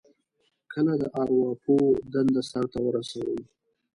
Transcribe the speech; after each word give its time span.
کله 0.71 0.93
د 1.01 1.03
ارواپوه 1.21 1.83
دنده 2.13 2.41
سرته 2.51 2.79
رسوم. 2.95 3.39